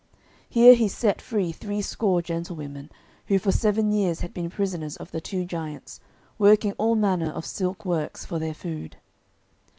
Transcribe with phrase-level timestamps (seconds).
[0.49, 2.89] Here he set free three score gentlewomen,
[3.27, 5.99] who for seven years had been prisoners of the two giants,
[6.39, 8.95] working all manner of silk works for their food.